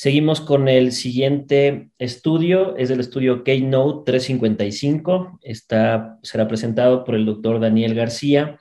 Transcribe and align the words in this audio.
Seguimos 0.00 0.40
con 0.40 0.68
el 0.68 0.92
siguiente 0.92 1.90
estudio, 1.98 2.76
es 2.76 2.88
el 2.90 3.00
estudio 3.00 3.42
Keynote 3.42 4.04
355. 4.12 5.40
Está, 5.42 6.20
será 6.22 6.46
presentado 6.46 7.02
por 7.02 7.16
el 7.16 7.26
doctor 7.26 7.58
Daniel 7.58 7.96
García. 7.96 8.60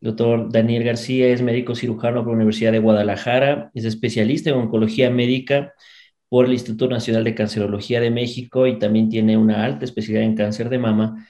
El 0.00 0.10
doctor 0.10 0.48
Daniel 0.52 0.84
García 0.84 1.26
es 1.26 1.42
médico 1.42 1.74
cirujano 1.74 2.22
por 2.22 2.28
la 2.28 2.36
Universidad 2.36 2.70
de 2.70 2.78
Guadalajara, 2.78 3.72
es 3.74 3.84
especialista 3.84 4.50
en 4.50 4.58
oncología 4.58 5.10
médica 5.10 5.74
por 6.28 6.46
el 6.46 6.52
Instituto 6.52 6.88
Nacional 6.88 7.24
de 7.24 7.34
Cancerología 7.34 8.00
de 8.00 8.12
México 8.12 8.68
y 8.68 8.78
también 8.78 9.08
tiene 9.08 9.36
una 9.36 9.64
alta 9.64 9.84
especialidad 9.86 10.22
en 10.22 10.36
cáncer 10.36 10.68
de 10.68 10.78
mama, 10.78 11.26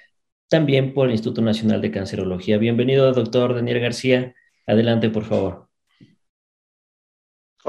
también 0.51 0.93
por 0.93 1.07
el 1.07 1.13
Instituto 1.13 1.41
Nacional 1.41 1.81
de 1.81 1.93
Cancerología. 1.93 2.59
Bienvenido, 2.59 3.11
doctor 3.11 3.55
Daniel 3.55 3.81
García. 3.81 4.35
Adelante, 4.67 5.09
por 5.09 5.25
favor. 5.25 5.66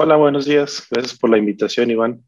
Hola, 0.00 0.14
buenos 0.14 0.44
días. 0.44 0.86
Gracias 0.92 1.18
por 1.18 1.28
la 1.28 1.38
invitación, 1.38 1.90
Iván. 1.90 2.22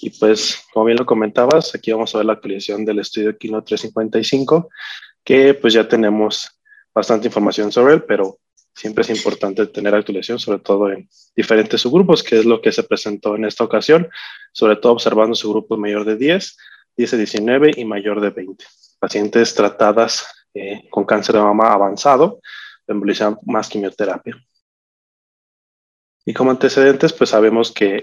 Y 0.00 0.10
pues, 0.10 0.62
como 0.72 0.86
bien 0.86 0.98
lo 0.98 1.04
comentabas, 1.04 1.74
aquí 1.74 1.90
vamos 1.90 2.14
a 2.14 2.18
ver 2.18 2.26
la 2.26 2.34
actualización 2.34 2.84
del 2.84 3.00
estudio 3.00 3.36
Kino 3.36 3.60
355, 3.64 4.68
que 5.24 5.52
pues 5.54 5.74
ya 5.74 5.88
tenemos 5.88 6.48
bastante 6.94 7.26
información 7.26 7.72
sobre 7.72 7.94
él, 7.94 8.04
pero 8.04 8.38
siempre 8.72 9.02
es 9.02 9.10
importante 9.10 9.66
tener 9.66 9.96
actualización, 9.96 10.38
sobre 10.38 10.60
todo 10.60 10.92
en 10.92 11.08
diferentes 11.34 11.80
subgrupos, 11.80 12.22
que 12.22 12.38
es 12.38 12.44
lo 12.44 12.60
que 12.60 12.70
se 12.70 12.84
presentó 12.84 13.34
en 13.34 13.46
esta 13.46 13.64
ocasión, 13.64 14.08
sobre 14.52 14.76
todo 14.76 14.92
observando 14.92 15.34
su 15.34 15.50
grupo 15.50 15.76
mayor 15.76 16.04
de 16.04 16.14
10, 16.14 16.56
10 16.96 17.10
de 17.10 17.16
19 17.16 17.72
y 17.78 17.84
mayor 17.84 18.20
de 18.20 18.30
20. 18.30 18.64
Pacientes 19.00 19.56
tratadas 19.56 20.24
eh, 20.54 20.86
con 20.88 21.04
cáncer 21.04 21.34
de 21.34 21.40
mama 21.40 21.72
avanzado, 21.72 22.38
embolizan 22.86 23.36
más 23.44 23.68
quimioterapia. 23.68 24.36
Y 26.28 26.34
como 26.34 26.50
antecedentes, 26.50 27.14
pues 27.14 27.30
sabemos 27.30 27.72
que 27.72 27.96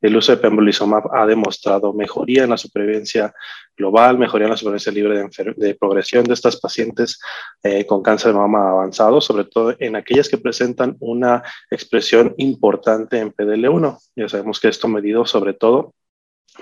el, 0.00 0.16
uso 0.16 0.30
de 0.30 0.38
pembrolizumab 0.38 1.12
ha 1.12 1.26
demostrado 1.26 1.92
mejoría 1.92 2.44
en 2.44 2.50
la 2.50 2.56
supervivencia 2.56 3.34
global, 3.76 4.16
mejoría 4.16 4.44
en 4.44 4.52
la 4.52 4.56
supervivencia 4.56 4.92
libre 4.92 5.28
de, 5.56 5.74
progresión 5.74 6.22
de 6.22 6.34
estas 6.34 6.60
pacientes 6.60 7.18
eh, 7.64 7.84
con 7.84 8.00
cáncer 8.00 8.30
de 8.30 8.38
mama 8.38 8.70
avanzado, 8.70 9.20
sobre 9.20 9.46
todo 9.46 9.74
en 9.80 9.96
aquellas 9.96 10.28
que 10.28 10.38
presentan 10.38 10.96
una 11.00 11.42
expresión 11.68 12.32
importante 12.36 13.18
en 13.18 13.32
PDL1. 13.32 13.98
Ya 14.14 14.28
sabemos 14.28 14.60
que 14.60 14.68
esto 14.68 14.86
medido 14.86 15.26
sobre 15.26 15.54
todo 15.54 15.94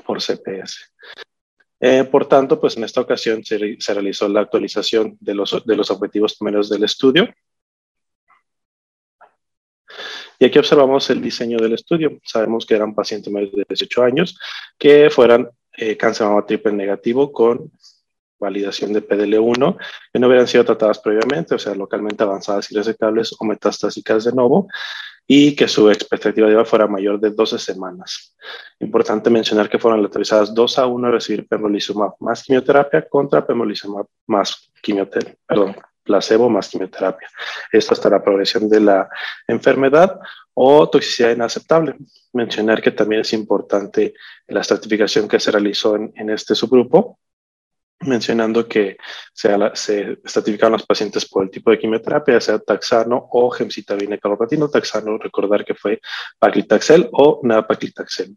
por 0.07 0.23
CPS. 0.23 0.95
Eh, 1.79 2.05
por 2.05 2.25
tanto, 2.27 2.59
pues 2.59 2.79
en 2.79 2.85
esta 2.85 3.03
ocasión 3.03 3.45
se, 3.45 3.59
realizó 3.93 4.31
la 4.31 4.41
actualización 4.41 5.19
de 5.21 5.35
los, 5.35 5.63
de 5.63 5.77
los 5.77 5.91
objetivos 5.91 6.37
primeros 6.39 6.71
del 6.71 6.85
estudio 6.85 7.29
y 10.39 10.45
aquí 10.45 10.59
observamos 10.59 11.09
el 11.11 11.21
diseño 11.21 11.59
del 11.59 11.75
estudio. 11.75 12.19
Sabemos 12.25 12.67
que 12.67 12.75
eran 12.75 12.95
pacientes 12.95 13.33
mayores 13.33 13.55
de 13.55 13.67
18 13.69 14.03
años 14.03 14.39
que 14.79 15.11
fueran 15.11 15.49
eh, 15.77 15.97
cáncer 15.97 16.27
mama 16.27 16.47
triple 16.47 16.73
negativo 16.73 17.33
con 17.33 17.71
validación 18.39 18.93
de 18.93 19.07
PDL1, 19.07 19.77
que 20.13 20.19
no 20.19 20.27
hubieran 20.27 20.49
sido 20.49 20.65
tratadas 20.65 20.99
previamente, 20.99 21.55
o 21.55 21.59
sea, 21.59 21.75
localmente 21.75 22.23
avanzadas 22.23 22.73
y 22.73 22.75
resectables 22.75 23.35
o 23.39 23.45
metastásicas 23.45 24.25
de 24.25 24.33
nuevo, 24.33 24.67
y 25.27 25.55
que 25.55 25.69
su 25.69 25.91
expectativa 25.91 26.49
de 26.49 26.55
vida 26.55 26.65
fuera 26.65 26.89
mayor 26.89 27.21
de 27.21 27.31
12 27.31 27.59
semanas. 27.59 28.35
Importante 28.81 29.31
mencionar 29.31 29.69
que 29.69 29.79
fueron 29.79 30.01
autorizadas 30.01 30.53
2 30.55 30.79
a 30.79 30.87
1 30.87 31.07
a 31.07 31.11
recibir 31.11 31.47
pembrolizumab 31.47 32.15
más 32.19 32.43
quimioterapia 32.43 33.07
contra 33.09 33.47
pembrolizumab 33.47 34.07
más 34.27 34.73
quimioterapia, 34.83 35.37
perdón, 35.47 35.77
placebo 36.03 36.49
más 36.49 36.69
quimioterapia. 36.69 37.29
Esto 37.73 37.95
hasta 37.95 38.11
la 38.11 38.23
progresión 38.23 38.69
de 38.69 38.81
la 38.81 39.09
enfermedad 39.47 40.19
o 40.55 40.89
toxicidad 40.89 41.31
inaceptable. 41.31 41.97
Mencionar 42.33 42.83
que 42.83 42.91
también 42.91 43.23
es 43.23 43.33
importante 43.33 44.15
la 44.49 44.61
estratificación 44.61 45.29
que 45.29 45.41
se 45.41 45.51
realizó 45.51 45.97
en, 45.97 46.31
este 46.31 46.55
subgrupo, 46.55 47.19
mencionando 48.01 48.67
que 48.67 48.97
se, 49.33 49.55
se, 49.75 50.19
estratificaron 50.25 50.73
los 50.73 50.87
pacientes 50.87 51.27
por 51.27 51.45
el 51.45 51.51
tipo 51.51 51.71
de 51.71 51.79
quimioterapia, 51.79 52.41
sea 52.41 52.59
taxano 52.59 53.29
o 53.31 53.51
gemcitabina 53.51 54.19
carboplatina. 54.19 54.69
Taxano, 54.69 55.19
recordar 55.19 55.65
que 55.65 55.75
fue 55.75 56.01
paclitaxel 56.39 57.09
o 57.13 57.41
nab-paclitaxel. 57.43 58.37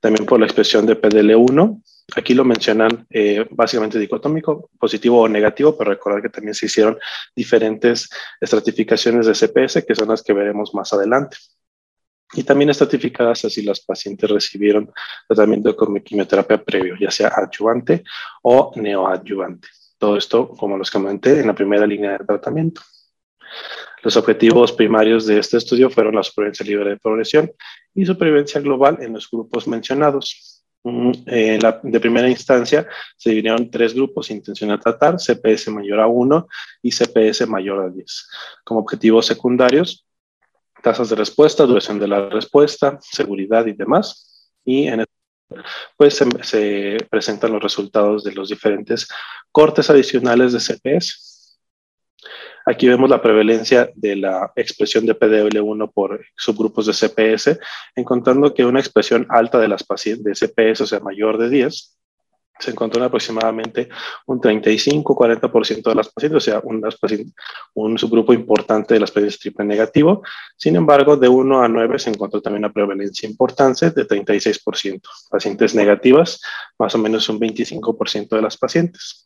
También 0.00 0.26
por 0.26 0.40
la 0.40 0.46
expresión 0.46 0.86
de 0.86 1.00
PDL1, 1.00 1.82
Aquí 2.14 2.34
lo 2.34 2.44
mencionan 2.44 3.06
eh, 3.10 3.44
básicamente 3.50 3.98
dicotómico, 3.98 4.70
positivo 4.78 5.22
o 5.22 5.28
negativo, 5.28 5.76
pero 5.76 5.90
recordar 5.90 6.22
que 6.22 6.28
también 6.28 6.54
se 6.54 6.66
hicieron 6.66 6.98
diferentes 7.34 8.08
estratificaciones 8.40 9.26
de 9.26 9.34
CPS, 9.34 9.84
que 9.84 9.94
son 9.94 10.08
las 10.08 10.22
que 10.22 10.32
veremos 10.32 10.72
más 10.72 10.92
adelante. 10.92 11.36
Y 12.34 12.44
también 12.44 12.70
estratificadas 12.70 13.44
así 13.44 13.62
las 13.62 13.80
pacientes 13.80 14.30
recibieron 14.30 14.92
tratamiento 15.26 15.74
con 15.76 15.98
quimioterapia 16.00 16.62
previo, 16.62 16.94
ya 16.98 17.10
sea 17.10 17.28
adyuvante 17.28 18.04
o 18.42 18.72
neoadyuvante. 18.76 19.68
Todo 19.98 20.16
esto, 20.16 20.48
como 20.50 20.76
los 20.76 20.90
comenté, 20.90 21.40
en 21.40 21.46
la 21.46 21.54
primera 21.54 21.86
línea 21.86 22.12
de 22.12 22.24
tratamiento. 22.24 22.82
Los 24.02 24.16
objetivos 24.16 24.72
primarios 24.72 25.26
de 25.26 25.38
este 25.38 25.56
estudio 25.56 25.90
fueron 25.90 26.14
la 26.14 26.22
supervivencia 26.22 26.66
libre 26.66 26.90
de 26.90 26.96
progresión 26.96 27.50
y 27.94 28.04
supervivencia 28.04 28.60
global 28.60 28.98
en 29.00 29.14
los 29.14 29.30
grupos 29.30 29.66
mencionados. 29.66 30.55
Eh, 31.26 31.58
de 31.82 32.00
primera 32.00 32.28
instancia 32.28 32.86
se 33.16 33.30
dividieron 33.30 33.70
tres 33.70 33.92
grupos 33.92 34.30
intención 34.30 34.70
a 34.70 34.78
tratar, 34.78 35.16
CPS 35.16 35.70
mayor 35.70 36.00
a 36.00 36.06
1 36.06 36.46
y 36.82 36.92
CPS 36.92 37.46
mayor 37.48 37.80
a 37.80 37.88
10. 37.88 38.28
Como 38.64 38.80
objetivos 38.80 39.26
secundarios, 39.26 40.06
tasas 40.82 41.08
de 41.08 41.16
respuesta, 41.16 41.66
duración 41.66 41.98
de 41.98 42.08
la 42.08 42.28
respuesta, 42.28 42.98
seguridad 43.00 43.66
y 43.66 43.72
demás. 43.72 44.52
Y 44.64 44.86
en 44.86 45.04
pues 45.96 46.14
se, 46.16 46.26
se 46.42 46.96
presentan 47.08 47.52
los 47.52 47.62
resultados 47.62 48.24
de 48.24 48.32
los 48.32 48.48
diferentes 48.48 49.08
cortes 49.52 49.90
adicionales 49.90 50.52
de 50.52 50.60
CPS. 50.60 51.25
Aquí 52.68 52.88
vemos 52.88 53.08
la 53.08 53.22
prevalencia 53.22 53.90
de 53.94 54.16
la 54.16 54.52
expresión 54.56 55.06
de 55.06 55.16
PDL1 55.16 55.92
por 55.94 56.20
subgrupos 56.36 56.86
de 56.86 56.92
CPS, 56.92 57.60
encontrando 57.94 58.52
que 58.52 58.64
una 58.64 58.80
expresión 58.80 59.24
alta 59.30 59.60
de 59.60 59.68
las 59.68 59.84
pacientes 59.84 60.24
de 60.40 60.48
CPS, 60.48 60.82
o 60.82 60.86
sea, 60.86 60.98
mayor 60.98 61.38
de 61.38 61.48
10, 61.48 61.96
se 62.58 62.70
encontró 62.70 63.00
en 63.00 63.06
aproximadamente 63.06 63.88
un 64.26 64.40
35-40% 64.40 65.82
de 65.90 65.94
las 65.94 66.08
pacientes, 66.08 66.36
o 66.36 66.40
sea, 66.40 66.62
un 67.74 67.98
subgrupo 67.98 68.32
importante 68.32 68.94
de 68.94 69.00
las 69.00 69.10
pacientes 69.10 69.38
triple 69.38 69.64
negativo. 69.64 70.22
Sin 70.56 70.74
embargo, 70.74 71.16
de 71.16 71.28
1 71.28 71.62
a 71.62 71.68
9 71.68 71.98
se 71.98 72.10
encontró 72.10 72.40
también 72.40 72.64
una 72.64 72.72
prevalencia 72.72 73.28
importante 73.28 73.90
de 73.90 74.08
36%. 74.08 75.02
Pacientes 75.30 75.74
negativas, 75.74 76.40
más 76.78 76.94
o 76.94 76.98
menos 76.98 77.28
un 77.28 77.38
25% 77.38 78.30
de 78.30 78.42
las 78.42 78.56
pacientes. 78.56 79.25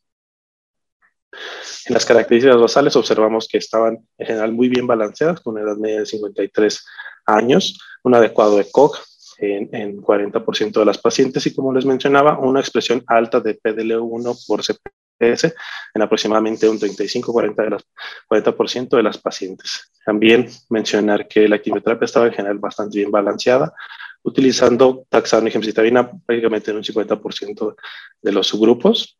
En 1.87 1.95
las 1.95 2.05
características 2.05 2.61
basales 2.61 2.97
observamos 2.97 3.49
que 3.49 3.59
estaban 3.59 3.99
en 4.19 4.27
general 4.27 4.53
muy 4.53 4.69
bien 4.69 4.87
balanceadas, 4.87 5.41
con 5.41 5.55
una 5.55 5.63
edad 5.63 5.77
media 5.77 6.01
de 6.01 6.07
53 6.07 6.87
años, 7.27 7.79
un 8.03 8.15
adecuado 8.15 8.61
ECOG 8.61 8.97
en, 9.39 9.75
en 9.75 10.03
40% 10.03 10.73
de 10.73 10.85
las 10.85 10.99
pacientes 10.99 11.47
y 11.47 11.55
como 11.55 11.73
les 11.73 11.85
mencionaba, 11.85 12.39
una 12.39 12.61
expresión 12.61 13.03
alta 13.07 13.41
de 13.41 13.59
PDL1 13.59 14.47
por 14.47 14.63
CPS 14.63 15.55
en 15.95 16.03
aproximadamente 16.03 16.69
un 16.69 16.79
35-40% 16.79 17.55
de, 17.57 17.71
las, 17.71 17.85
40 18.27 18.97
de 18.97 19.03
las 19.03 19.19
pacientes. 19.19 19.91
También 20.05 20.49
mencionar 20.69 21.29
que 21.29 21.49
la 21.49 21.61
quimioterapia 21.61 22.05
estaba 22.07 22.27
en 22.27 22.33
general 22.33 22.59
bastante 22.59 22.99
bien 22.99 23.11
balanceada, 23.11 23.73
utilizando 24.23 25.05
taxano 25.09 25.49
y 25.49 25.51
gemcitabina 25.51 26.11
prácticamente 26.27 26.71
en 26.71 26.79
un 26.79 26.83
50% 26.83 27.77
de 28.23 28.33
los 28.33 28.47
subgrupos 28.47 29.20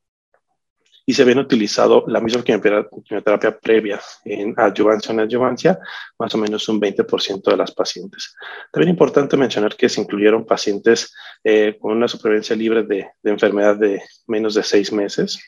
y 1.11 1.13
se 1.13 1.23
habían 1.23 1.41
utilizado 1.41 2.05
la 2.07 2.21
misma 2.21 2.45
quimioterapia 2.45 3.59
previa 3.59 4.01
en 4.25 4.55
adyuvancia 4.57 5.11
o 5.11 5.15
en 5.15 5.19
adjuvancia, 5.19 5.77
más 6.17 6.33
o 6.37 6.39
menos 6.39 6.69
un 6.69 6.81
20% 6.81 7.51
de 7.51 7.57
las 7.57 7.73
pacientes. 7.73 8.37
También 8.71 8.91
importante 8.91 9.37
mencionar 9.37 9.75
que 9.75 9.89
se 9.89 10.01
incluyeron 10.01 10.47
pacientes 10.47 11.13
eh, 11.43 11.77
con 11.81 11.97
una 11.97 12.07
supervivencia 12.07 12.55
libre 12.55 12.85
de, 12.85 13.09
enfermedad 13.25 13.75
de 13.75 14.01
menos 14.29 14.55
de 14.55 14.63
seis 14.63 14.93
meses 14.93 15.41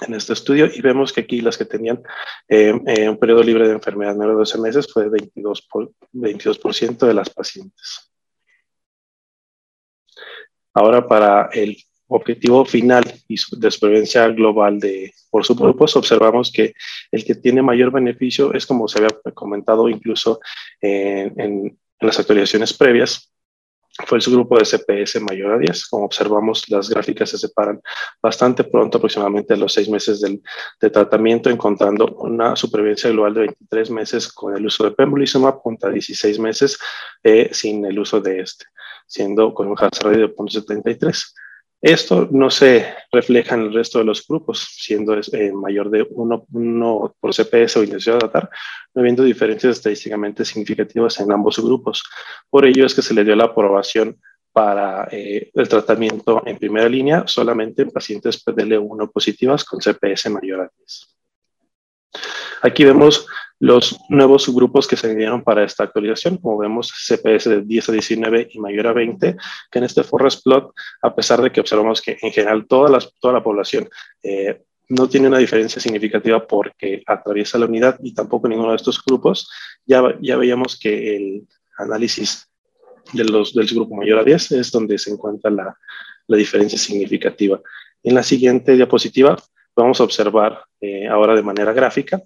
en 0.00 0.14
este 0.14 0.34
estudio 0.34 0.66
y 0.72 0.80
vemos 0.80 1.12
que 1.12 1.22
aquí 1.22 1.40
las 1.40 1.58
que 1.58 1.64
tenían 1.64 2.00
eh, 2.48 2.72
eh, 2.86 3.08
un 3.08 3.18
periodo 3.18 3.42
libre 3.42 3.66
de 3.66 3.74
enfermedad 3.74 4.14
menos 4.14 4.34
de 4.34 4.38
12 4.38 4.58
meses 4.58 4.92
fue 4.92 5.08
22%, 5.10 5.66
por, 5.68 5.90
22 6.12 6.60
de 7.00 7.14
las 7.14 7.30
pacientes. 7.30 8.12
Ahora 10.72 11.04
para 11.04 11.48
el 11.52 11.76
objetivo 12.08 12.64
final 12.64 13.04
y 13.28 13.36
de 13.58 13.70
supervivencia 13.70 14.28
global 14.28 14.80
de, 14.80 15.12
por 15.30 15.44
subgrupos, 15.44 15.96
observamos 15.96 16.50
que 16.50 16.74
el 17.12 17.24
que 17.24 17.34
tiene 17.34 17.62
mayor 17.62 17.92
beneficio 17.92 18.52
es 18.54 18.66
como 18.66 18.88
se 18.88 18.98
había 18.98 19.10
comentado 19.34 19.88
incluso 19.88 20.40
en, 20.80 21.78
las 22.00 22.18
actualizaciones 22.18 22.72
previas, 22.72 23.32
fue 24.06 24.18
el 24.18 24.22
subgrupo 24.22 24.56
de 24.56 24.64
CPS 24.64 25.20
mayor 25.20 25.54
a 25.54 25.58
10. 25.58 25.88
Como 25.88 26.04
observamos, 26.04 26.68
las 26.68 26.88
gráficas 26.88 27.30
se 27.30 27.38
separan 27.38 27.80
bastante 28.22 28.62
pronto, 28.62 28.98
aproximadamente 28.98 29.54
a 29.54 29.56
los 29.56 29.72
seis 29.72 29.88
meses 29.88 30.20
del, 30.20 30.40
de 30.80 30.90
tratamiento, 30.90 31.50
encontrando 31.50 32.06
una 32.18 32.54
supervivencia 32.54 33.10
global 33.10 33.34
de 33.34 33.40
23 33.40 33.90
meses 33.90 34.32
con 34.32 34.56
el 34.56 34.64
uso 34.64 34.84
de 34.84 34.92
pembrolizumab 34.92 35.60
contra 35.60 35.90
16 35.90 36.38
meses 36.38 36.78
eh, 37.24 37.50
sin 37.52 37.84
el 37.84 37.98
uso 37.98 38.20
de 38.20 38.40
este, 38.40 38.66
siendo 39.06 39.52
con 39.52 39.66
un 39.66 39.76
hazard 39.76 40.16
de 40.16 40.28
0.73. 40.28 41.34
Esto 41.80 42.28
no 42.32 42.50
se 42.50 42.92
refleja 43.12 43.54
en 43.54 43.62
el 43.62 43.72
resto 43.72 43.98
de 44.00 44.04
los 44.04 44.26
grupos, 44.26 44.66
siendo 44.72 45.14
eh, 45.14 45.52
mayor 45.52 45.90
de 45.90 46.06
1, 46.10 46.46
por 47.20 47.34
CPS 47.34 47.76
o 47.76 47.84
intensidad 47.84 48.14
de 48.14 48.20
tratar, 48.20 48.50
no 48.94 49.00
habiendo 49.00 49.22
diferencias 49.22 49.76
estadísticamente 49.76 50.44
significativas 50.44 51.20
en 51.20 51.30
ambos 51.30 51.58
grupos. 51.60 52.02
Por 52.50 52.66
ello 52.66 52.84
es 52.84 52.94
que 52.94 53.02
se 53.02 53.14
le 53.14 53.22
dio 53.22 53.36
la 53.36 53.44
aprobación 53.44 54.20
para 54.52 55.06
eh, 55.12 55.52
el 55.54 55.68
tratamiento 55.68 56.42
en 56.44 56.58
primera 56.58 56.88
línea 56.88 57.24
solamente 57.28 57.82
en 57.82 57.90
pacientes 57.90 58.44
PDL1 58.44 59.12
positivas 59.12 59.64
con 59.64 59.78
CPS 59.78 60.30
mayor 60.30 60.62
a 60.62 60.70
10. 60.76 61.16
Aquí 62.62 62.84
vemos 62.84 63.24
los 63.60 63.98
nuevos 64.08 64.44
subgrupos 64.44 64.86
que 64.86 64.96
se 64.96 65.14
dieron 65.14 65.42
para 65.42 65.64
esta 65.64 65.84
actualización, 65.84 66.36
como 66.36 66.58
vemos 66.58 66.92
CPS 66.92 67.50
de 67.50 67.62
10 67.62 67.88
a 67.88 67.92
19 67.92 68.48
y 68.52 68.60
mayor 68.60 68.86
a 68.86 68.92
20, 68.92 69.36
que 69.70 69.78
en 69.78 69.84
este 69.84 70.04
forest 70.04 70.44
plot, 70.44 70.72
a 71.02 71.14
pesar 71.14 71.42
de 71.42 71.50
que 71.50 71.60
observamos 71.60 72.00
que 72.00 72.16
en 72.22 72.30
general 72.30 72.66
toda, 72.68 72.88
la 72.90 73.42
población 73.42 73.88
eh, 74.22 74.62
no 74.88 75.08
tiene 75.08 75.28
una 75.28 75.38
diferencia 75.38 75.82
significativa 75.82 76.46
porque 76.46 77.02
atraviesa 77.06 77.58
la 77.58 77.66
unidad 77.66 77.98
y 78.02 78.14
tampoco 78.14 78.48
ninguno 78.48 78.70
de 78.70 78.76
estos 78.76 79.02
grupos, 79.04 79.50
ya, 79.84 80.02
ya 80.20 80.36
veíamos 80.36 80.78
que 80.78 81.16
el 81.16 81.48
análisis 81.78 82.48
de 83.12 83.24
los, 83.24 83.54
del 83.54 83.68
subgrupo 83.68 83.96
mayor 83.96 84.20
a 84.20 84.24
10 84.24 84.52
es 84.52 84.70
donde 84.70 84.98
se 84.98 85.10
encuentra 85.10 85.50
la, 85.50 85.76
la 86.28 86.36
diferencia 86.36 86.78
significativa. 86.78 87.60
En 88.02 88.14
la 88.14 88.22
siguiente 88.22 88.76
diapositiva 88.76 89.36
vamos 89.74 90.00
a 90.00 90.04
observar 90.04 90.62
eh, 90.80 91.08
ahora 91.08 91.34
de 91.34 91.42
manera 91.42 91.72
gráfica 91.72 92.22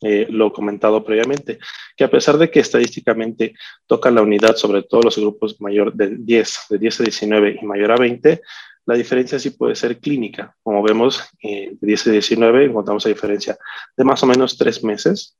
eh, 0.00 0.26
lo 0.30 0.52
comentado 0.52 1.04
previamente, 1.04 1.58
que 1.96 2.04
a 2.04 2.10
pesar 2.10 2.38
de 2.38 2.50
que 2.50 2.60
estadísticamente 2.60 3.54
toca 3.86 4.10
la 4.10 4.22
unidad 4.22 4.56
sobre 4.56 4.82
todos 4.82 5.04
los 5.04 5.18
grupos 5.18 5.60
mayor 5.60 5.92
de 5.94 6.16
10, 6.16 6.58
de 6.70 6.78
10 6.78 7.00
a 7.00 7.02
19 7.04 7.58
y 7.60 7.66
mayor 7.66 7.92
a 7.92 7.96
20, 7.96 8.40
la 8.86 8.94
diferencia 8.94 9.38
sí 9.38 9.50
puede 9.50 9.74
ser 9.74 9.98
clínica. 9.98 10.56
Como 10.62 10.82
vemos, 10.82 11.22
eh, 11.42 11.76
de 11.80 11.86
10 11.86 12.06
a 12.06 12.10
19 12.12 12.64
encontramos 12.66 13.04
la 13.04 13.10
diferencia 13.10 13.58
de 13.96 14.04
más 14.04 14.22
o 14.22 14.26
menos 14.26 14.56
3 14.56 14.84
meses 14.84 15.36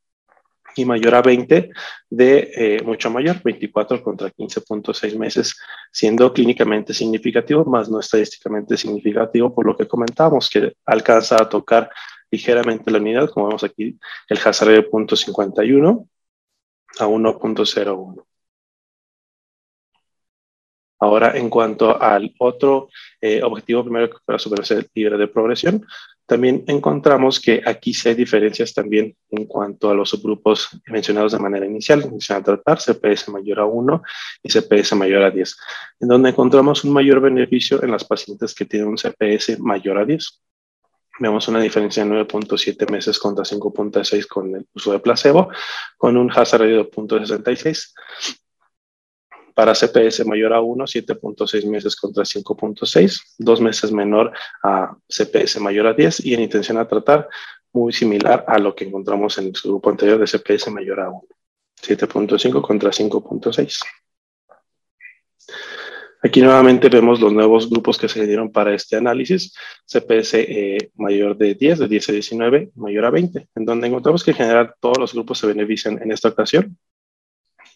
y 0.77 0.85
mayor 0.85 1.15
a 1.15 1.23
20 1.23 1.71
de 2.11 2.51
eh, 2.55 2.83
mucho 2.85 3.11
mayor, 3.11 3.41
24 3.43 4.03
contra 4.03 4.31
15.6 4.31 5.17
meses, 5.17 5.57
siendo 5.91 6.33
clínicamente 6.33 6.95
significativo, 6.95 7.65
más 7.65 7.89
no 7.89 8.01
estadísticamente 8.01 8.77
significativo, 8.77 9.55
por 9.55 9.67
lo 9.67 9.77
que 9.77 9.89
comentamos, 9.89 10.51
que 10.51 10.75
alcanza 10.85 11.37
a 11.37 11.49
tocar 11.49 11.91
ligeramente 12.31 12.91
la 12.91 12.99
unidad, 12.99 13.31
como 13.31 13.47
vemos 13.49 13.65
aquí, 13.65 13.99
el 14.29 14.39
hazard 14.45 14.71
de 14.71 14.91
0.51 14.91 16.09
a 16.99 17.07
1.01. 17.07 18.25
Ahora, 21.01 21.37
en 21.37 21.49
cuanto 21.49 22.01
al 22.01 22.35
otro 22.39 22.89
eh, 23.21 23.41
objetivo 23.43 23.85
primero 23.85 24.11
que 24.11 24.19
fuera 24.25 24.39
supervivencia 24.39 24.85
libre 24.95 25.17
de 25.17 25.29
progresión, 25.29 25.87
también 26.27 26.65
encontramos 26.67 27.41
que 27.41 27.63
aquí 27.65 27.95
sí 27.95 28.09
hay 28.09 28.15
diferencias 28.15 28.75
también 28.75 29.17
en 29.31 29.47
cuanto 29.47 29.91
a 29.91 29.95
los 29.95 30.11
subgrupos 30.11 30.69
mencionados 30.87 31.33
de 31.33 31.39
manera 31.39 31.65
inicial, 31.65 32.05
a 32.29 32.43
tratar 32.43 32.79
CPS 32.79 33.31
mayor 33.31 33.61
a 33.61 33.65
1 33.65 34.03
y 34.43 34.51
CPS 34.51 34.95
mayor 34.95 35.23
a 35.23 35.31
10, 35.31 35.57
en 36.01 36.09
donde 36.09 36.29
encontramos 36.29 36.85
un 36.85 36.93
mayor 36.93 37.21
beneficio 37.21 37.83
en 37.83 37.93
las 37.93 38.05
pacientes 38.05 38.55
que 38.55 38.67
tienen 38.67 38.89
un 38.89 38.99
CPS 38.99 39.59
mayor 39.61 39.99
a 39.99 40.05
10. 40.05 40.43
Vemos 41.19 41.49
una 41.49 41.61
diferencia 41.61 42.05
de 42.05 42.11
9.7 42.11 42.91
meses 42.91 43.19
contra 43.19 43.45
5.6 43.45 44.27
con 44.27 44.55
el 44.55 44.67
uso 44.75 44.93
de 44.93 45.01
placebo, 45.01 45.49
con 45.97 46.17
un 46.17 46.31
hazard 46.31 46.63
de 46.63 46.81
2.66. 46.81 47.93
Para 49.55 49.75
CPS 49.75 50.25
mayor 50.25 50.53
a 50.53 50.61
1, 50.61 50.85
7.6 50.85 51.67
meses 51.69 51.97
contra 51.97 52.23
5.6, 52.23 53.21
dos 53.39 53.61
meses 53.61 53.91
menor 53.91 54.33
a 54.63 54.97
CPS 55.09 55.61
mayor 55.61 55.89
a 55.89 55.95
10 55.95 56.25
y 56.25 56.35
en 56.35 56.43
intención 56.43 56.79
a 56.79 56.87
tratar 56.87 57.29
muy 57.73 57.93
similar 57.93 58.45
a 58.47 58.59
lo 58.59 58.75
que 58.75 58.85
encontramos 58.85 59.37
en 59.39 59.47
el 59.47 59.53
grupo 59.53 59.91
anterior 59.91 60.19
de 60.19 60.27
CPS 60.27 60.71
mayor 60.71 61.01
a 61.01 61.11
1, 61.11 61.23
7.5 61.83 62.63
contra 62.63 62.91
5.6. 62.91 63.81
Aquí 66.21 66.41
nuevamente 66.43 66.89
vemos 66.89 67.21
los 67.21 67.33
nuevos 67.33 67.71
grupos 67.71 67.97
que 67.97 68.09
se 68.09 68.27
dieron 68.27 68.51
para 68.51 68.75
este 68.75 68.97
análisis, 68.97 69.55
CPS 69.87 70.35
eh, 70.35 70.91
mayor 70.97 71.37
de 71.37 71.55
10, 71.55 71.79
de 71.79 71.89
10 71.89 72.09
a 72.09 72.13
19, 72.13 72.71
mayor 72.75 73.05
a 73.05 73.11
20, 73.11 73.49
en 73.55 73.65
donde 73.65 73.87
encontramos 73.87 74.25
que 74.25 74.33
en 74.33 74.37
general 74.37 74.75
todos 74.81 74.99
los 74.99 75.15
grupos 75.15 75.39
se 75.39 75.47
benefician 75.47 76.03
en 76.03 76.11
esta 76.11 76.29
ocasión, 76.29 76.77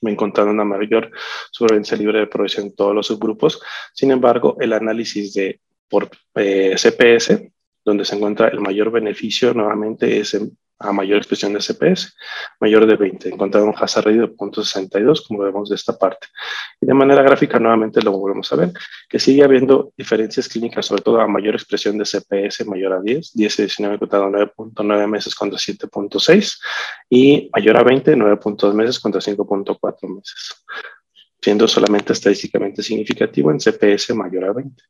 encontrando 0.00 0.52
una 0.52 0.64
mayor 0.64 1.12
supervivencia 1.52 1.96
libre 1.96 2.18
de 2.18 2.26
progresión 2.26 2.66
en 2.66 2.74
todos 2.74 2.94
los 2.94 3.06
subgrupos. 3.06 3.62
Sin 3.92 4.10
embargo, 4.10 4.56
el 4.60 4.72
análisis 4.72 5.34
de 5.34 5.60
por 5.88 6.10
eh, 6.34 6.74
CPS, 6.76 7.52
donde 7.84 8.04
se 8.04 8.16
encuentra 8.16 8.48
el 8.48 8.60
mayor 8.60 8.90
beneficio, 8.90 9.54
nuevamente 9.54 10.18
es 10.18 10.34
en 10.34 10.56
a 10.82 10.92
mayor 10.92 11.18
expresión 11.18 11.52
de 11.52 11.60
CPS, 11.60 12.14
mayor 12.60 12.86
de 12.86 12.96
20. 12.96 13.28
Encontraron 13.30 13.70
un 13.70 13.74
hazard 13.76 14.06
ratio 14.06 14.22
de 14.22 14.34
0.62, 14.34 15.26
como 15.26 15.42
vemos 15.42 15.68
de 15.68 15.76
esta 15.76 15.96
parte. 15.96 16.26
Y 16.80 16.86
de 16.86 16.94
manera 16.94 17.22
gráfica, 17.22 17.58
nuevamente 17.58 18.02
lo 18.02 18.12
volvemos 18.12 18.52
a 18.52 18.56
ver, 18.56 18.72
que 19.08 19.18
sigue 19.18 19.44
habiendo 19.44 19.92
diferencias 19.96 20.48
clínicas, 20.48 20.86
sobre 20.86 21.02
todo 21.02 21.20
a 21.20 21.28
mayor 21.28 21.54
expresión 21.54 21.96
de 21.98 22.04
CPS, 22.04 22.66
mayor 22.66 22.92
a 22.94 23.00
10, 23.00 23.32
10 23.34 23.58
y 23.58 23.62
19 23.62 23.94
encontrado 23.94 24.26
9.9 24.26 25.08
meses 25.08 25.34
contra 25.34 25.58
7.6, 25.58 26.58
y 27.08 27.50
mayor 27.54 27.76
a 27.76 27.82
20, 27.82 28.16
9.2 28.16 28.74
meses 28.74 28.98
contra 28.98 29.20
5.4 29.20 30.14
meses, 30.14 30.64
siendo 31.40 31.68
solamente 31.68 32.12
estadísticamente 32.12 32.82
significativo 32.82 33.50
en 33.50 33.60
CPS 33.60 34.14
mayor 34.14 34.44
a 34.44 34.52
20. 34.52 34.82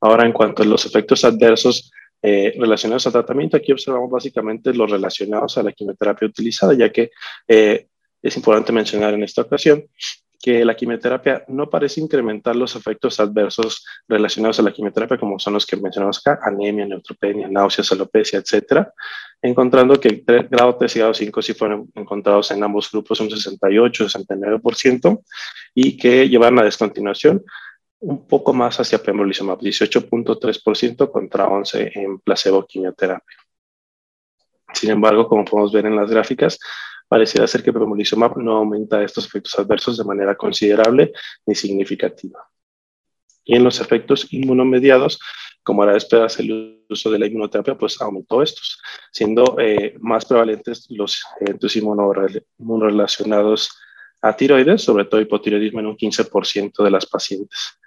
Ahora, 0.00 0.24
en 0.24 0.32
cuanto 0.32 0.62
a 0.62 0.66
los 0.66 0.86
efectos 0.86 1.24
adversos 1.24 1.90
eh, 2.22 2.54
relacionados 2.58 3.06
al 3.06 3.12
tratamiento, 3.12 3.56
aquí 3.56 3.72
observamos 3.72 4.10
básicamente 4.10 4.74
los 4.74 4.90
relacionados 4.90 5.58
a 5.58 5.62
la 5.62 5.72
quimioterapia 5.72 6.28
utilizada, 6.28 6.74
ya 6.74 6.90
que 6.90 7.10
eh, 7.46 7.86
es 8.22 8.36
importante 8.36 8.72
mencionar 8.72 9.14
en 9.14 9.22
esta 9.22 9.42
ocasión 9.42 9.84
que 10.40 10.64
la 10.64 10.76
quimioterapia 10.76 11.44
no 11.48 11.68
parece 11.68 12.00
incrementar 12.00 12.54
los 12.54 12.76
efectos 12.76 13.18
adversos 13.18 13.84
relacionados 14.06 14.58
a 14.60 14.62
la 14.62 14.72
quimioterapia, 14.72 15.18
como 15.18 15.38
son 15.38 15.54
los 15.54 15.66
que 15.66 15.76
mencionamos 15.76 16.18
acá, 16.18 16.40
anemia, 16.42 16.86
neutropenia, 16.86 17.48
náuseas, 17.48 17.90
alopecia, 17.90 18.38
etcétera, 18.38 18.92
encontrando 19.42 19.98
que 19.98 20.08
el 20.08 20.24
grado 20.48 20.76
3 20.76 20.94
y 20.94 20.98
grado 21.00 21.14
5 21.14 21.42
sí 21.42 21.54
fueron 21.54 21.90
encontrados 21.94 22.50
en 22.52 22.62
ambos 22.62 22.90
grupos 22.90 23.20
un 23.20 23.30
68, 23.30 24.08
69%, 24.08 25.22
y 25.74 25.96
que 25.96 26.28
llevaron 26.28 26.60
a 26.60 26.64
descontinuación 26.64 27.44
un 28.00 28.26
poco 28.26 28.52
más 28.52 28.78
hacia 28.78 29.02
pembrolizumab, 29.02 29.58
18.3% 29.58 31.10
contra 31.10 31.48
11 31.48 31.92
en 31.94 32.18
placebo 32.20 32.64
quimioterapia. 32.66 33.36
Sin 34.72 34.90
embargo, 34.90 35.26
como 35.28 35.44
podemos 35.44 35.72
ver 35.72 35.86
en 35.86 35.96
las 35.96 36.10
gráficas, 36.10 36.58
pareciera 37.08 37.46
ser 37.46 37.62
que 37.62 37.72
pembrolizumab 37.72 38.36
no 38.38 38.58
aumenta 38.58 39.02
estos 39.02 39.26
efectos 39.26 39.58
adversos 39.58 39.96
de 39.98 40.04
manera 40.04 40.36
considerable 40.36 41.12
ni 41.46 41.54
significativa. 41.54 42.48
Y 43.44 43.56
en 43.56 43.64
los 43.64 43.80
efectos 43.80 44.30
inmunomediados, 44.30 45.18
como 45.62 45.82
era 45.82 45.92
de 45.92 45.98
esperarse 45.98 46.42
el 46.42 46.84
uso 46.88 47.10
de 47.10 47.18
la 47.18 47.26
inmunoterapia, 47.26 47.76
pues 47.76 48.00
aumentó 48.00 48.42
estos, 48.42 48.80
siendo 49.10 49.56
eh, 49.58 49.94
más 50.00 50.26
prevalentes 50.26 50.86
los 50.90 51.24
eventos 51.40 51.74
inmunorelacionados 51.76 53.70
a 54.20 54.36
tiroides, 54.36 54.82
sobre 54.82 55.06
todo 55.06 55.20
hipotiroidismo 55.20 55.80
en 55.80 55.86
un 55.86 55.96
15% 55.96 56.84
de 56.84 56.90
las 56.90 57.06
pacientes. 57.06 57.78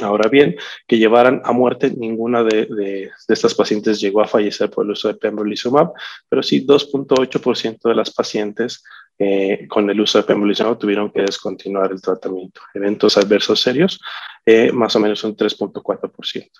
Ahora 0.00 0.28
bien, 0.28 0.56
que 0.86 0.98
llevaran 0.98 1.40
a 1.44 1.52
muerte, 1.52 1.92
ninguna 1.96 2.42
de, 2.42 3.10
estas 3.28 3.54
pacientes 3.54 4.00
llegó 4.00 4.22
a 4.22 4.26
fallecer 4.26 4.70
por 4.70 4.84
el 4.84 4.92
uso 4.92 5.08
de 5.08 5.14
pembrolizumab, 5.14 5.92
pero 6.28 6.42
sí 6.42 6.66
2.8% 6.66 7.88
de 7.88 7.94
las 7.94 8.10
pacientes 8.10 8.82
eh, 9.18 9.68
con 9.68 9.88
el 9.88 10.00
uso 10.00 10.18
de 10.18 10.24
pembrolizumab 10.24 10.78
tuvieron 10.78 11.10
que 11.12 11.22
descontinuar 11.22 11.92
el 11.92 12.02
tratamiento. 12.02 12.60
Eventos 12.74 13.16
adversos 13.16 13.60
serios, 13.60 14.00
eh, 14.44 14.72
más 14.72 14.96
o 14.96 15.00
menos 15.00 15.22
un 15.22 15.36
3.4%. 15.36 16.50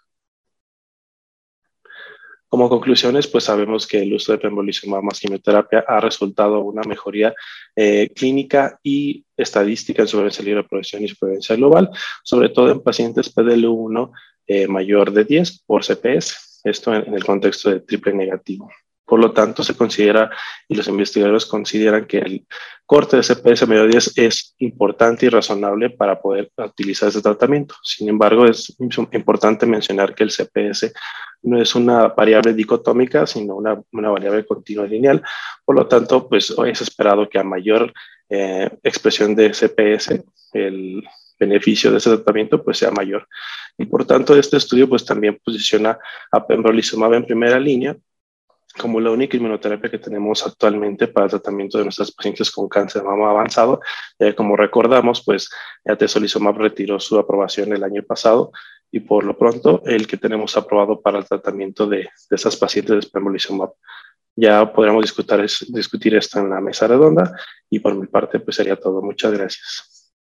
Como 2.55 2.69
conclusiones, 2.69 3.27
pues 3.27 3.43
sabemos 3.43 3.85
que 3.85 4.01
el 4.01 4.15
uso 4.15 4.31
de 4.31 4.39
pembrolizumab 4.39 5.03
más 5.03 5.19
quimioterapia 5.19 5.85
ha 5.89 5.99
resultado 5.99 6.61
una 6.61 6.83
mejoría 6.83 7.35
eh, 7.75 8.11
clínica 8.15 8.79
y 8.81 9.25
estadística 9.37 10.03
en 10.03 10.07
supervivencia 10.07 10.45
libre 10.45 10.63
de 10.63 10.69
progresión 10.69 11.03
y 11.03 11.09
supervivencia 11.09 11.57
global, 11.57 11.91
sobre 12.23 12.51
todo 12.51 12.71
en 12.71 12.81
pacientes 12.81 13.35
PDL1 13.35 14.13
eh, 14.47 14.69
mayor 14.69 15.11
de 15.11 15.25
10 15.25 15.65
por 15.67 15.83
CPS, 15.85 16.61
esto 16.63 16.95
en, 16.95 17.13
el 17.13 17.25
contexto 17.25 17.71
de 17.71 17.81
triple 17.81 18.15
negativo. 18.15 18.71
Por 19.14 19.21
lo 19.21 19.30
tanto, 19.30 19.62
se 19.62 19.76
considera 19.76 20.28
y 20.66 20.75
los 20.75 20.88
investigadores 20.88 21.47
consideran 21.47 22.04
que 22.04 22.18
el 22.18 22.44
corte 22.85 23.16
de 23.16 23.23
CPS 23.23 23.68
medio 23.68 23.87
10 23.87 24.18
es 24.18 24.56
importante 24.59 25.26
y 25.26 25.28
razonable 25.28 25.90
para 25.90 26.21
poder 26.21 26.50
utilizar 26.56 27.11
ese 27.11 27.23
tratamiento. 27.23 27.76
Sin 27.85 28.09
embargo, 28.09 28.44
es 28.44 28.76
importante 29.12 29.66
mencionar 29.66 30.16
que 30.16 30.25
el 30.25 30.33
CPS 30.33 30.92
no 31.42 31.62
es 31.62 31.76
una 31.76 32.09
variable 32.09 32.54
dicotómica, 32.54 33.25
sino 33.25 33.54
una, 33.54 33.80
una 33.92 34.11
variable 34.11 34.44
continua 34.44 34.85
lineal. 34.85 35.23
Por 35.64 35.76
lo 35.76 35.87
tanto, 35.87 36.28
pues 36.28 36.52
es 36.66 36.80
esperado 36.80 37.28
que 37.28 37.38
a 37.38 37.44
mayor 37.44 37.92
eh, 38.28 38.68
expresión 38.83 39.37
de 39.37 39.50
CPS, 39.50 40.25
el 40.54 41.04
beneficio 41.38 41.92
de 41.92 41.99
ese 41.99 42.16
tratamiento 42.16 42.64
pues 42.64 42.78
sea 42.78 42.90
mayor. 42.90 43.28
Y 43.78 43.87
por 43.87 44.04
tanto, 44.06 44.35
este 44.37 44.56
estudio 44.56 44.88
pues 44.88 45.04
también 45.04 45.38
posiciona 45.44 46.00
a 46.33 46.44
pembrolizumab 46.44 47.14
en 47.14 47.26
primera 47.26 47.61
línea 47.61 47.97
como 48.78 49.00
la 49.00 49.11
única 49.11 49.37
inmunoterapia 49.37 49.90
que 49.90 49.99
tenemos 49.99 50.47
actualmente 50.47 51.09
para 51.09 51.26
el 51.26 51.31
tratamiento 51.31 51.78
de 51.78 51.85
nuestros 51.85 52.12
pacientes 52.12 52.50
con 52.50 52.69
cáncer 52.69 53.02
de 53.02 53.09
mama 53.09 53.31
avanzado. 53.31 53.81
Eh, 54.19 54.35
como 54.35 54.57
recordamos, 54.57 55.23
pues 55.25 55.50
atezolizumab 55.85 56.57
retiró 56.57 56.99
su 56.99 57.19
aprobación 57.19 57.73
el 57.73 57.85
año 57.85 58.02
pasado 58.02 58.52
y 58.90 59.00
por 59.00 59.25
lo 59.25 59.37
pronto 59.37 59.83
el 59.87 60.07
que 60.07 60.16
tenemos 60.16 60.57
aprobado 60.57 61.00
para 61.00 61.19
el 61.19 61.25
tratamiento 61.25 61.87
de, 61.87 61.99
de 61.99 62.37
esas 62.37 62.57
pacientes 62.57 62.97
es 62.97 63.11
pembrolizumab. 63.11 63.71
Ya 64.37 64.73
podremos 64.73 65.02
discutir, 65.02 65.47
discutir 65.69 66.16
esto 66.16 66.40
en 66.40 66.50
la 66.50 66.61
mesa 66.61 66.88
redonda 66.88 67.33
y 67.71 67.78
por 67.78 67.95
mi 67.95 68.07
parte 68.07 68.40
pues 68.40 68.57
sería 68.57 68.76
todo. 68.76 69.00
Muchas 69.00 69.33
gracias. 69.33 70.12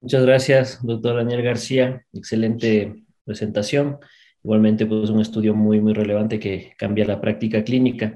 Muchas 0.00 0.24
gracias, 0.24 0.78
doctor 0.82 1.16
Daniel 1.16 1.42
García. 1.42 2.04
Excelente 2.12 3.04
presentación. 3.24 3.98
Igualmente, 4.46 4.86
pues 4.86 5.10
un 5.10 5.20
estudio 5.20 5.54
muy, 5.56 5.80
muy 5.80 5.92
relevante 5.92 6.38
que 6.38 6.72
cambia 6.78 7.04
la 7.04 7.20
práctica 7.20 7.64
clínica. 7.64 8.14